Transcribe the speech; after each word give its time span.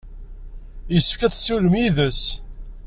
Yessefk 0.93 1.21
ad 1.21 1.31
tessiwlem 1.33 1.75
yid-s. 1.81 2.23